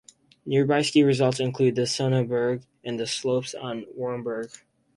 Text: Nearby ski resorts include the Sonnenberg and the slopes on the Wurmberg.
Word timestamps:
Nearby 0.47 0.81
ski 0.81 1.03
resorts 1.03 1.39
include 1.39 1.75
the 1.75 1.85
Sonnenberg 1.85 2.63
and 2.83 2.99
the 2.99 3.05
slopes 3.05 3.53
on 3.53 3.81
the 3.81 3.87
Wurmberg. 3.95 4.61